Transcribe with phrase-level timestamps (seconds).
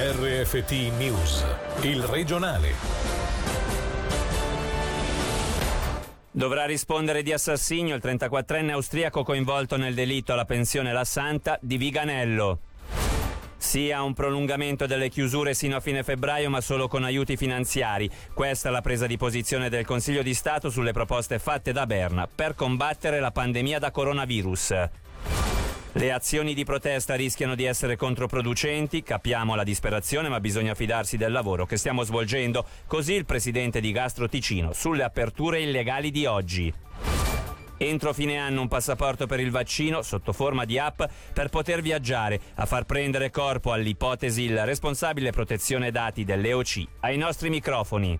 [0.00, 1.44] RFT News,
[1.80, 2.72] il regionale.
[6.30, 11.78] Dovrà rispondere di assassinio il 34enne austriaco coinvolto nel delitto alla pensione La Santa di
[11.78, 12.60] Viganello.
[13.56, 18.08] Sia un prolungamento delle chiusure sino a fine febbraio ma solo con aiuti finanziari.
[18.32, 22.28] Questa è la presa di posizione del Consiglio di Stato sulle proposte fatte da Berna
[22.32, 25.57] per combattere la pandemia da coronavirus.
[25.92, 31.32] Le azioni di protesta rischiano di essere controproducenti, capiamo la disperazione ma bisogna fidarsi del
[31.32, 36.72] lavoro che stiamo svolgendo, così il presidente di Gastro Ticino sulle aperture illegali di oggi.
[37.80, 42.40] Entro fine anno un passaporto per il vaccino sotto forma di app per poter viaggiare,
[42.56, 48.18] a far prendere corpo all'ipotesi il responsabile protezione dati dell'EOC ai nostri microfoni.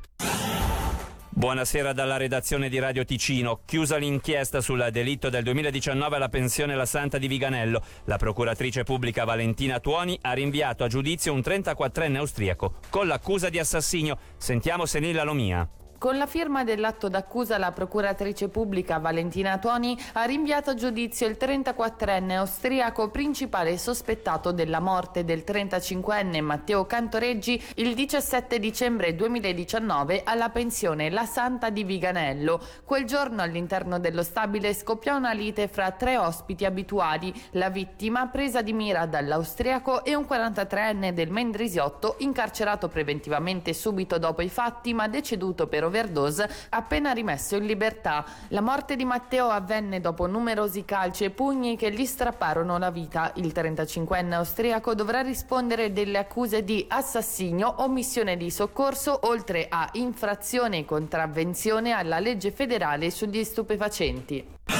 [1.38, 3.60] Buonasera dalla redazione di Radio Ticino.
[3.64, 9.22] Chiusa l'inchiesta sul delitto del 2019 alla pensione La Santa di Viganello, la procuratrice pubblica
[9.22, 14.18] Valentina Tuoni ha rinviato a giudizio un 34enne austriaco con l'accusa di assassinio.
[14.36, 15.77] Sentiamo Senilla Lomia.
[15.98, 21.36] Con la firma dell'atto d'accusa la procuratrice pubblica Valentina Toni ha rinviato a giudizio il
[21.36, 30.50] 34enne austriaco principale sospettato della morte del 35enne Matteo Cantoreggi il 17 dicembre 2019 alla
[30.50, 32.60] pensione La Santa di Viganello.
[32.84, 38.62] Quel giorno all'interno dello stabile scoppiò una lite fra tre ospiti abituali, la vittima presa
[38.62, 45.08] di mira dall'austriaco e un 43enne del Mendrisiotto incarcerato preventivamente subito dopo i fatti ma
[45.08, 48.24] deceduto per overdose appena rimesso in libertà.
[48.48, 53.32] La morte di Matteo avvenne dopo numerosi calci e pugni che gli strapparono la vita.
[53.34, 60.78] Il 35enne austriaco dovrà rispondere delle accuse di assassinio, omissione di soccorso, oltre a infrazione
[60.78, 64.77] e contravvenzione alla legge federale sugli stupefacenti.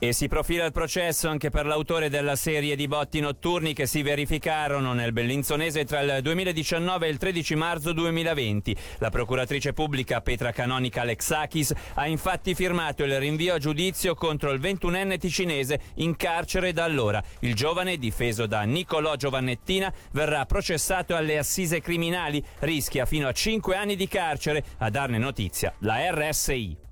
[0.00, 4.02] E si profila il processo anche per l'autore della serie di botti notturni che si
[4.02, 8.76] verificarono nel Bellinzonese tra il 2019 e il 13 marzo 2020.
[8.98, 14.60] La procuratrice pubblica Petra Canonica Alexakis ha infatti firmato il rinvio a giudizio contro il
[14.60, 17.20] 21enne ticinese in carcere da allora.
[17.40, 23.74] Il giovane, difeso da Nicolò Giovannettina, verrà processato alle assise criminali, rischia fino a 5
[23.74, 24.62] anni di carcere.
[24.78, 26.86] A darne notizia la RSI.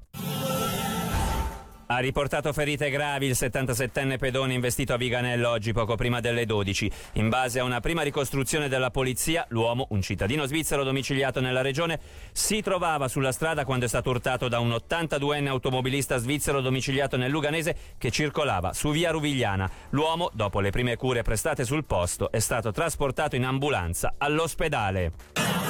[1.88, 6.91] Ha riportato ferite gravi il 77enne pedone investito a Viganello oggi poco prima delle 12.
[7.12, 12.00] In base a una prima ricostruzione della polizia, l'uomo, un cittadino svizzero domiciliato nella regione,
[12.32, 17.30] si trovava sulla strada quando è stato urtato da un 82enne automobilista svizzero domiciliato nel
[17.30, 19.70] Luganese che circolava su via Ruvigliana.
[19.91, 25.66] L'uomo, dopo le prime cure prestate sul posto, è stato trasportato in ambulanza all'ospedale.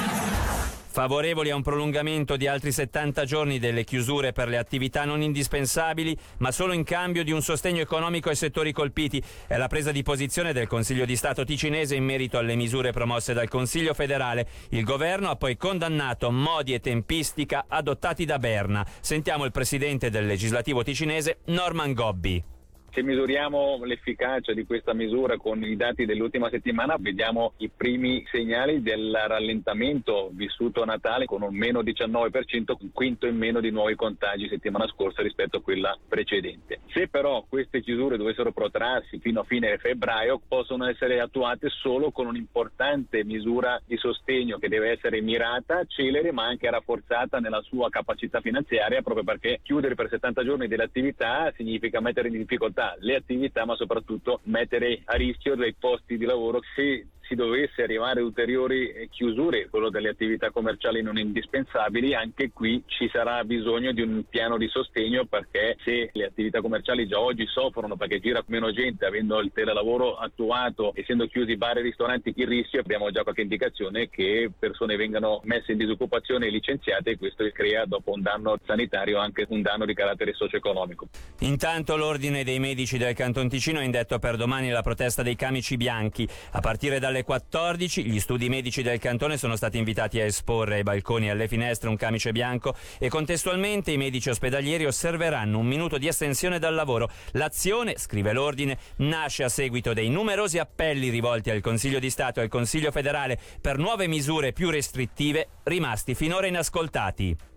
[0.97, 6.17] Favorevoli a un prolungamento di altri 70 giorni delle chiusure per le attività non indispensabili,
[6.39, 9.21] ma solo in cambio di un sostegno economico ai settori colpiti.
[9.45, 13.33] È la presa di posizione del Consiglio di Stato ticinese in merito alle misure promosse
[13.33, 14.47] dal Consiglio federale.
[14.69, 18.83] Il governo ha poi condannato modi e tempistica adottati da Berna.
[18.99, 22.56] Sentiamo il presidente del legislativo ticinese, Norman Gobbi.
[22.97, 28.81] Se misuriamo l'efficacia di questa misura con i dati dell'ultima settimana, vediamo i primi segnali
[28.81, 33.93] del rallentamento vissuto a Natale con un meno 19%, un quinto in meno di nuovi
[33.93, 36.79] contagi settimana scorsa rispetto a quella precedente.
[36.87, 42.25] Se però queste chiusure dovessero protrarsi fino a fine febbraio, possono essere attuate solo con
[42.25, 48.41] un'importante misura di sostegno che deve essere mirata, celere, ma anche rafforzata nella sua capacità
[48.41, 53.65] finanziaria, proprio perché chiudere per 70 giorni delle attività significa mettere in difficoltà le attività,
[53.65, 58.91] ma soprattutto mettere a rischio dei posti di lavoro se si dovesse arrivare a ulteriori
[58.91, 64.23] eh, chiusure, quello delle attività commerciali non indispensabili, anche qui ci sarà bisogno di un
[64.27, 69.05] piano di sostegno perché se le attività commerciali già oggi soffrono perché gira meno gente,
[69.05, 74.09] avendo il telelavoro attuato, essendo chiusi bar e ristoranti, il rischio abbiamo già qualche indicazione
[74.09, 79.19] che persone vengano messe in disoccupazione e licenziate e questo crea dopo un danno sanitario
[79.19, 81.07] anche un danno di carattere socio-economico.
[81.39, 85.77] Intanto l'ordine dei medici del Canton Ticino ha indetto per domani la protesta dei camici
[85.77, 86.27] bianchi.
[86.51, 90.75] A partire dalle alle 14 gli studi medici del cantone sono stati invitati a esporre
[90.75, 95.65] ai balconi e alle finestre un camice bianco e contestualmente i medici ospedalieri osserveranno un
[95.65, 97.09] minuto di astensione dal lavoro.
[97.31, 102.43] L'azione, scrive l'ordine, nasce a seguito dei numerosi appelli rivolti al Consiglio di Stato e
[102.43, 107.56] al Consiglio federale per nuove misure più restrittive rimasti finora inascoltati.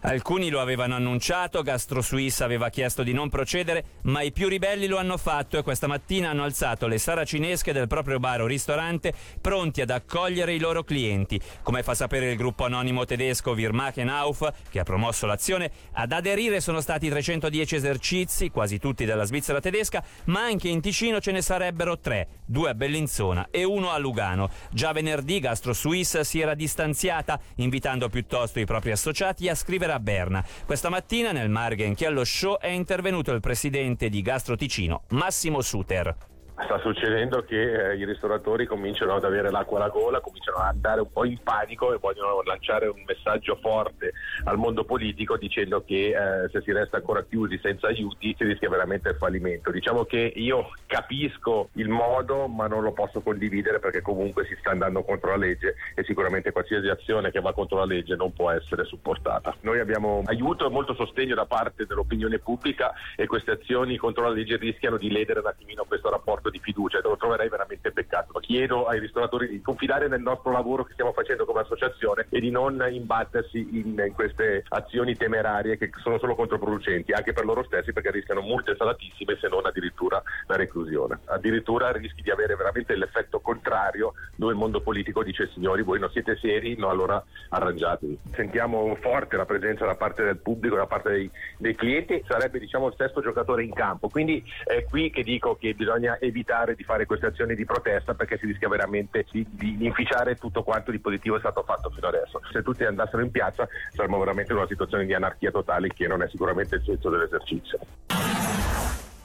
[0.00, 4.86] Alcuni lo avevano annunciato, Gastro Suisse aveva chiesto di non procedere, ma i più ribelli
[4.86, 9.12] lo hanno fatto e questa mattina hanno alzato le saracinesche del proprio bar o ristorante
[9.40, 11.40] pronti ad accogliere i loro clienti.
[11.64, 16.80] Come fa sapere il gruppo anonimo tedesco Wirmachenauf, che ha promosso l'azione, ad aderire sono
[16.80, 21.98] stati 310 esercizi, quasi tutti della Svizzera tedesca, ma anche in Ticino ce ne sarebbero
[21.98, 22.28] tre.
[22.46, 24.48] due a Bellinzona e uno a Lugano.
[24.70, 30.00] Già venerdì Gastro Suisse si era distanziata, invitando piuttosto i propri associati a scrivere a
[30.00, 30.44] Berna.
[30.64, 36.36] Questa mattina nel Margen Chiello Show è intervenuto il presidente di Gastro Ticino, Massimo Suter
[36.64, 41.00] sta succedendo che eh, i ristoratori cominciano ad avere l'acqua alla gola, cominciano ad andare
[41.00, 44.12] un po' in panico e vogliono lanciare un messaggio forte
[44.44, 48.68] al mondo politico dicendo che eh, se si resta ancora chiusi senza aiuti si rischia
[48.68, 49.70] veramente il fallimento.
[49.70, 54.70] Diciamo che io capisco il modo ma non lo posso condividere perché comunque si sta
[54.70, 58.50] andando contro la legge e sicuramente qualsiasi azione che va contro la legge non può
[58.50, 59.54] essere supportata.
[59.60, 64.30] Noi abbiamo aiuto e molto sostegno da parte dell'opinione pubblica e queste azioni contro la
[64.30, 68.27] legge rischiano di ledere un attimino questo rapporto di fiducia, lo troverei veramente peccato.
[68.48, 72.50] Chiedo ai ristoratori di confidare nel nostro lavoro che stiamo facendo come associazione e di
[72.50, 77.92] non imbattersi in, in queste azioni temerarie che sono solo controproducenti, anche per loro stessi
[77.92, 81.18] perché rischiano multe salatissime se non addirittura la reclusione.
[81.26, 86.10] Addirittura rischi di avere veramente l'effetto contrario dove il mondo politico dice signori voi non
[86.10, 88.18] siete seri, no allora arrangiatevi.
[88.32, 92.86] Sentiamo forte la presenza da parte del pubblico, da parte dei, dei clienti, sarebbe diciamo
[92.86, 97.04] il sesto giocatore in campo, quindi è qui che dico che bisogna evitare di fare
[97.04, 101.36] queste azioni di protesta perché si rischia veramente di, di inficiare tutto quanto di positivo
[101.36, 102.40] è stato fatto fino adesso.
[102.52, 106.22] Se tutti andassero in piazza saremmo veramente in una situazione di anarchia totale che non
[106.22, 107.78] è sicuramente il senso dell'esercizio.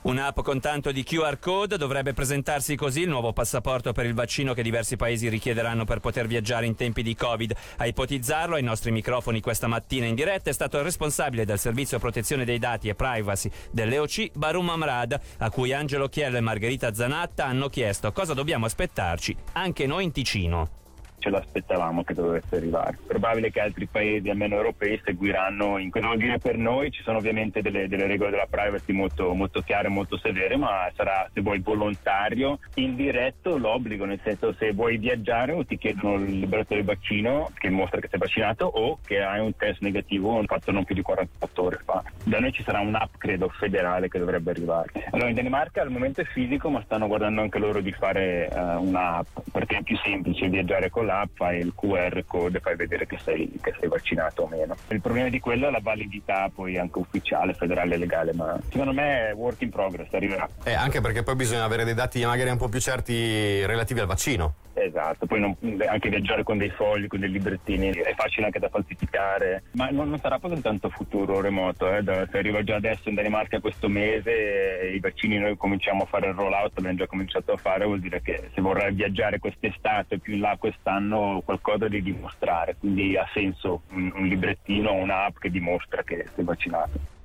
[0.04, 4.54] Un'app con tanto di QR code dovrebbe presentarsi così il nuovo passaporto per il vaccino
[4.54, 7.56] che diversi paesi richiederanno per poter viaggiare in tempi di Covid.
[7.78, 12.00] A ipotizzarlo ai nostri microfoni questa mattina in diretta è stato il responsabile del servizio
[12.00, 17.46] protezione dei dati e privacy dell'EOC, Barum Amrad, a cui Angelo Chiello e Margherita Zanatta
[17.46, 20.82] hanno chiesto cosa dobbiamo aspettarci anche noi in Ticino
[21.24, 22.98] ce l'aspettavamo che dovesse arrivare.
[23.08, 27.20] Probabile che altri paesi, almeno europei, seguiranno in questo vuol dire per noi ci sono
[27.20, 31.60] ovviamente delle, delle regole della privacy molto, molto chiare, molto severe, ma sarà se vuoi
[31.60, 37.52] volontario, indiretto l'obbligo, nel senso se vuoi viaggiare o ti chiedono il liberato del vaccino
[37.56, 41.02] che mostra che sei vaccinato o che hai un test negativo fatto non più di
[41.02, 42.04] 48 ore fa.
[42.26, 44.90] Da noi ci sarà un'app, credo, federale che dovrebbe arrivare.
[45.12, 48.86] Allora in Danimarca al momento è fisico, ma stanno guardando anche loro di fare uh,
[48.86, 52.76] un'app perché è più semplice viaggiare con la l'app, fai il QR code e fai
[52.76, 54.76] vedere che sei, che sei vaccinato o meno.
[54.90, 58.94] Il problema di quello è la validità poi anche ufficiale, federale e legale, ma secondo
[58.94, 60.48] me è work in progress, arriverà.
[60.64, 64.08] Eh, anche perché poi bisogna avere dei dati magari un po' più certi relativi al
[64.08, 64.56] vaccino.
[64.86, 65.56] Esatto, poi non,
[65.88, 70.10] anche viaggiare con dei fogli, con dei librettini è facile anche da falsificare, ma non,
[70.10, 72.04] non sarà poi tanto futuro remoto, eh?
[72.04, 76.28] da, se arriva già adesso in Danimarca questo mese, i vaccini noi cominciamo a fare
[76.28, 80.20] il roll out, abbiamo già cominciato a fare, vuol dire che se vorrai viaggiare quest'estate
[80.20, 85.38] più in là quest'anno qualcosa di dimostrare, quindi ha senso un, un librettino o un'app
[85.38, 87.22] che dimostra che sei vaccinato.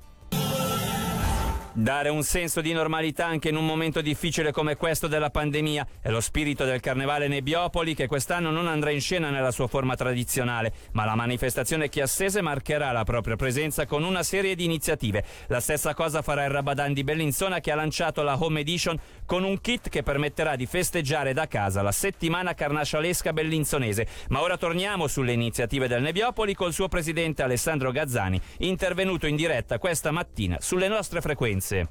[1.71, 6.09] Dare un senso di normalità anche in un momento difficile come questo della pandemia è
[6.09, 10.73] lo spirito del Carnevale Nebbiopoli che quest'anno non andrà in scena nella sua forma tradizionale,
[10.93, 15.23] ma la manifestazione chiassese marcherà la propria presenza con una serie di iniziative.
[15.47, 19.43] La stessa cosa farà il Rabadan di Bellinzona che ha lanciato la Home Edition con
[19.43, 24.07] un kit che permetterà di festeggiare da casa la settimana carnascialesca bellinzonese.
[24.29, 29.77] Ma ora torniamo sulle iniziative del Nebbiopoli col suo presidente Alessandro Gazzani, intervenuto in diretta
[29.77, 31.68] questa mattina sulle nostre frequenze.
[31.69, 31.87] Швеции.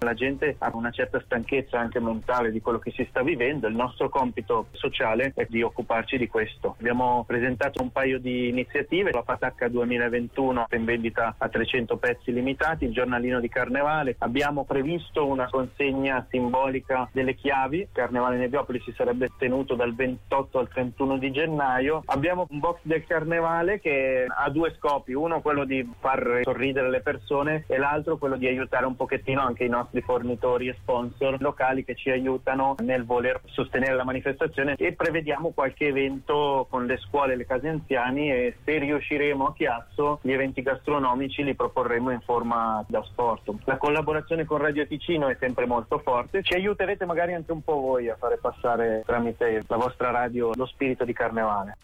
[0.00, 3.74] La gente ha una certa stanchezza anche mentale di quello che si sta vivendo, il
[3.74, 6.76] nostro compito sociale è di occuparci di questo.
[6.78, 12.84] Abbiamo presentato un paio di iniziative, la Patacca 2021 in vendita a 300 pezzi limitati,
[12.84, 19.30] il giornalino di Carnevale, abbiamo previsto una consegna simbolica delle chiavi, Carnevale Nebbiopoli si sarebbe
[19.36, 24.74] tenuto dal 28 al 31 di gennaio, abbiamo un box del Carnevale che ha due
[24.78, 29.40] scopi, uno quello di far sorridere le persone e l'altro quello di aiutare un pochettino
[29.40, 34.04] anche i nostri nostri fornitori e sponsor locali che ci aiutano nel voler sostenere la
[34.04, 39.46] manifestazione e prevediamo qualche evento con le scuole e le case anziani e se riusciremo
[39.46, 43.50] a Chiasso gli eventi gastronomici li proporremo in forma da sport.
[43.64, 47.80] La collaborazione con Radio Ticino è sempre molto forte, ci aiuterete magari anche un po'
[47.80, 51.76] voi a fare passare tramite la vostra radio lo spirito di carnevale.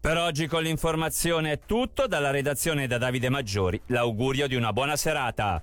[0.00, 4.96] Per oggi con l'informazione è tutto, dalla redazione da Davide Maggiori l'augurio di una buona
[4.96, 5.62] serata